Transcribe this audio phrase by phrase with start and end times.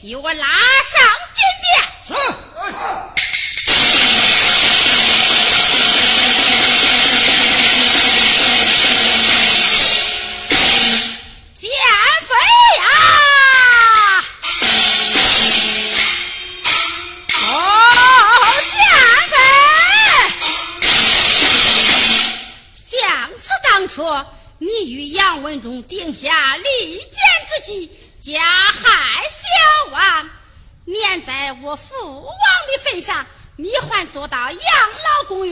[0.00, 1.02] 你我拉上
[1.32, 2.18] 金殿。
[2.18, 2.33] 是。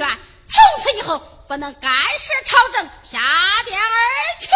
[0.08, 1.18] 从此以后
[1.48, 3.18] 不能干涉朝政，下
[3.64, 4.48] 殿而去。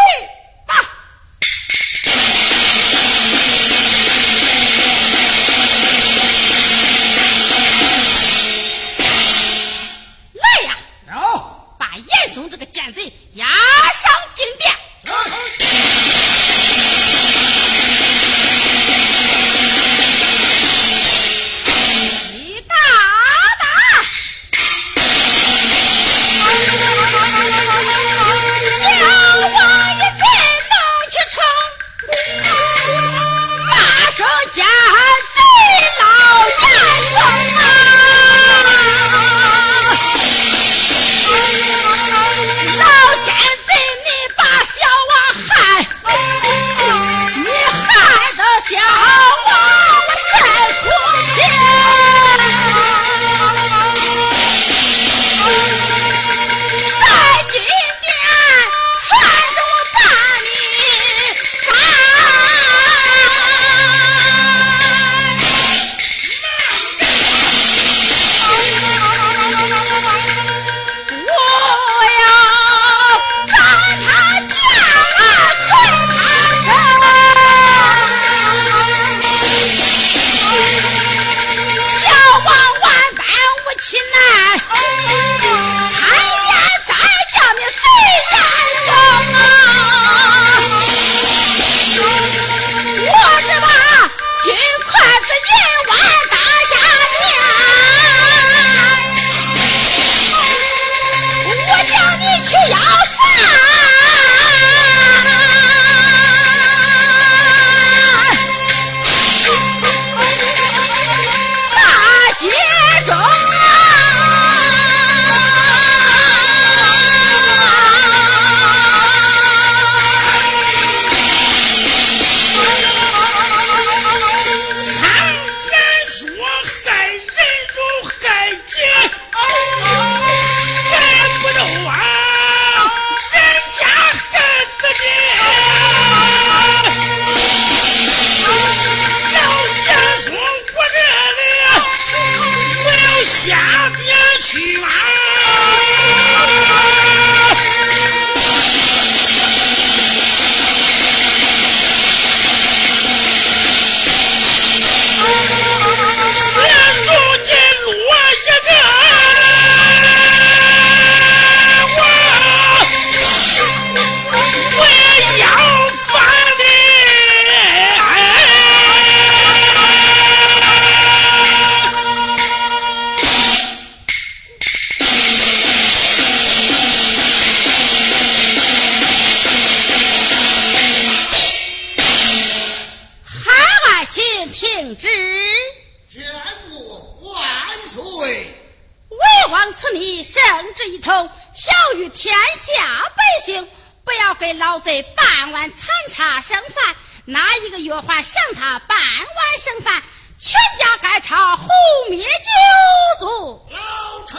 [195.17, 196.95] 半碗残茶剩饭。
[197.25, 200.03] 那一个月还剩他半碗剩饭，
[200.39, 201.69] 全家该朝红
[202.09, 203.67] 灭九族。
[203.71, 204.39] 老臣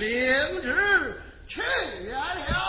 [0.00, 1.60] 领旨去
[2.04, 2.59] 元了。